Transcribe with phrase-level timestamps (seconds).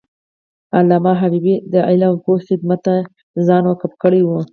[0.77, 2.95] علامه حبیبي د علم او پوهې خدمت ته
[3.47, 4.29] ځان وقف کړی و.